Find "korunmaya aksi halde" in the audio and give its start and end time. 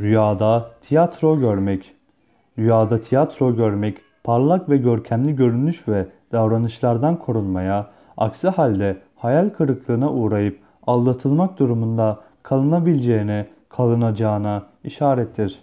7.18-8.96